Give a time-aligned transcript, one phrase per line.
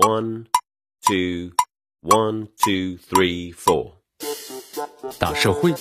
[0.00, 0.46] One,
[1.06, 1.50] two,
[2.00, 3.92] one, two, three, four。
[5.18, 5.74] 大社会，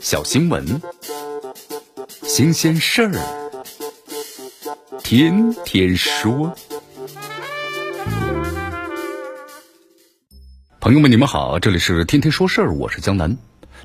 [0.00, 0.82] 小新闻，
[2.24, 3.12] 新鲜事儿，
[4.98, 6.52] 天天说。
[10.80, 13.36] 朋友们，你们好，这里是天天说事儿，我是江南。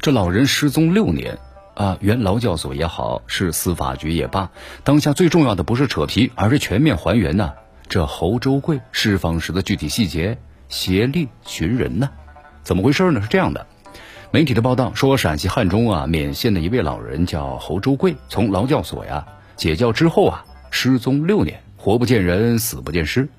[0.02, 1.38] 这老人失踪六年
[1.76, 4.50] 啊，原劳教所也好，是司法局也罢，
[4.84, 7.54] 当下最重要的不是扯皮，而是全面还原呢。
[7.90, 12.10] 这侯周贵释放时的具体细节，协力寻人呢？
[12.64, 13.22] 怎么回事呢？
[13.22, 13.66] 是这样的，
[14.30, 23.30] 媒体的报道说，陕西汉中啊勉县的一位老人叫侯周贵，从劳教所呀解教之后啊失踪六年，活不见人，死不见尸。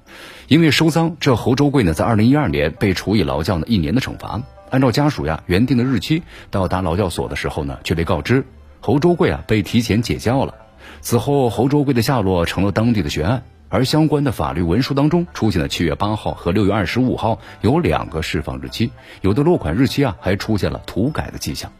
[0.46, 4.40] 因为收赃，这侯周贵呢在二零一二年被处以劳教呢一年的惩罚。
[4.70, 8.46] 按照家属呀原定的日期到达劳教所的时候呢，却被告知
[8.80, 10.54] 侯周贵啊被提前解教了。
[11.02, 13.42] 此后，侯周贵的下落成了当地的悬案。
[13.70, 21.70] 而相关的法律文书当中出现了七月八号和六月二十五号有两个释放日期，有的落款日期啊还出现了涂改的迹象。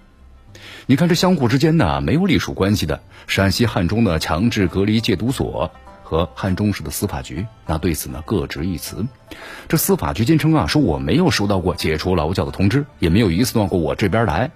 [0.86, 5.70] 你看这相互之间呢没有隶属关系的陕西汉中的强制隔离戒毒所
[6.02, 9.06] 和汉中市的司法局，那对此呢各执一词。
[9.68, 14.50] 这司法局坚称啊说我没有收到过解除劳教的通知，也没有一次到过我这边来。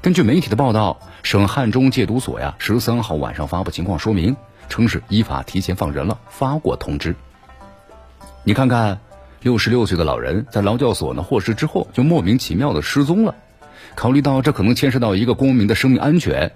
[0.00, 4.36] 根据媒体的报道，省汉中戒毒所呀十三号晚上发布情况说明。
[4.68, 7.14] 称是依法提前放人了，发过通知。
[8.44, 9.00] 你看看，
[9.40, 13.34] 六十六岁的老人在劳教所呢获释之后，就莫名其妙的失踪了。
[13.94, 16.52] 考虑到这可能牵涉到一个公民的生命安全，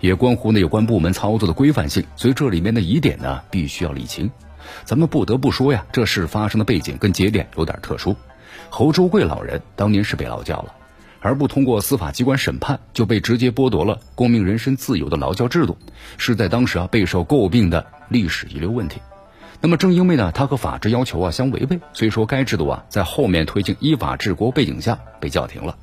[0.00, 4.30] 也关乎呢有关部门操作的规范性，所以这里面的疑点呢必须要理清。
[4.84, 8.16] 咱们不得不说呀，这事发生的背景跟节点有点特殊。
[8.68, 10.74] 侯周贵老人当年是被劳教了。
[11.20, 15.76] 而不通过司法机关审判就被直接剥夺了公民人身自由的劳教制度，
[16.18, 19.00] 是在当时啊备受诟病的历史遗留问题。
[19.60, 25.76] 那么正因为呢，它和法治要求啊相违背，所以说该制度啊在后面推进依法治国背景下被叫停了。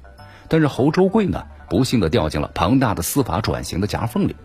[0.48, 4.36] 但是侯周贵呢，不幸的掉进了庞大的司法转型的夹缝里。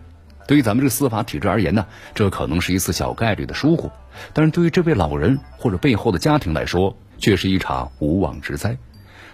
[0.45, 3.89] 对于咱们这个司法体制而言呢，这可能是一次小概率的疏忽，
[4.33, 8.77] 但是对于这位老人或者背后的家庭来说，却是一场无妄之灾。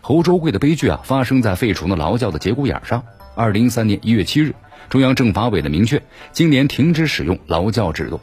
[0.01, 3.03] 侯周贵的悲剧啊，发生在废除了劳教的节骨眼上。
[3.35, 4.55] 二零一三年一月七日，
[4.89, 6.01] 中央政法委的明确，
[6.31, 8.19] 今年停止使用劳教制度，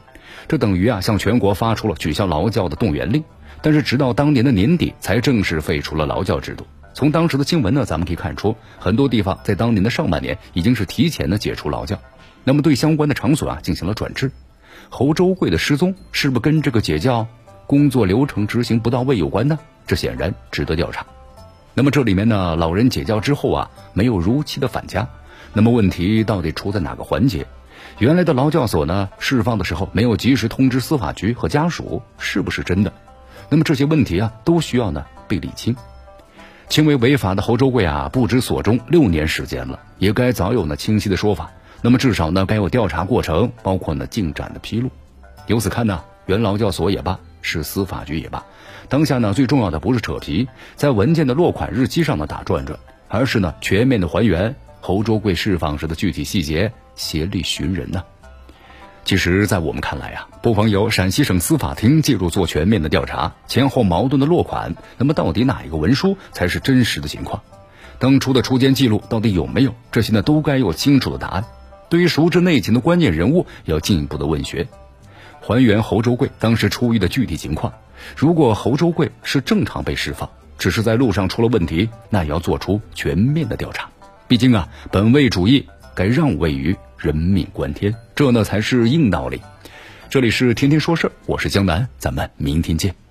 [0.48, 3.22] 这等于啊向全国发出了取消劳教的动员令。
[3.62, 6.66] 但是直到当年的年底，才正式废除了劳教制度。
[6.92, 11.98] 从当时的新闻呢，咱们可以看出，很多地方在当年的上半年已经是提前的解除劳教，
[12.44, 14.30] 那么对相关的场所啊进行了转制。
[14.88, 17.26] 侯周贵的失踪是不是跟这个解教
[17.66, 19.58] 工作流程执行不到位有关呢？
[19.86, 21.06] 这显然值得调查。
[21.78, 25.06] 那么这里面呢，老人解教之后啊，没有如期的返家，
[25.52, 27.46] 那么问题到底出在哪个环节？
[27.98, 32.90] 原来的劳教所呢，释放的时候没有及时通知司法局和家属，是不是真的？
[33.50, 35.76] 那么这些问题啊，都需要呢被理清。
[36.70, 41.50] 轻微违法的侯周贵啊，不知所终六年时间了，也该早有呢清晰的说法。
[41.82, 44.88] 那么至少呢，该有调查过程，包括呢进展的披露。
[45.46, 47.20] 由此看呢，原劳教所也罢。
[47.46, 48.44] 是司法局也罢，
[48.88, 52.76] 当下呢最重要的不是扯皮，在文件的落款日期上呢打转转，
[53.08, 58.02] 而是呢全面的还原侯周贵释放时的具体细节，协力寻人呢。
[59.04, 67.40] 其实，在我们看来啊，不妨由陕西省司法厅介入做全面的调查，前后矛盾的落款，那么到底哪一个文书才是真实的情况？
[68.00, 69.72] 当初的出监记录到底有没有？
[69.92, 71.44] 这些呢都该有清楚的答案。
[71.88, 74.66] 对于熟知内情的关键人物，要进一步的问询。
[75.46, 77.72] 还原侯周贵当时出狱的具体情况。
[78.16, 83.88] 如果侯周贵是正常被释放，只是在路上出了问题，那也要做出全面的调查。
[84.26, 85.64] 毕竟啊，本位主义
[85.94, 89.40] 该让位于人命关天，这呢才是硬道理。
[90.10, 93.05] 这里是天天说事儿，我是江南，咱们明天见。